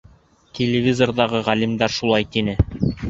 [0.59, 2.57] Телевизорҙағы ғалимдар шулай тине.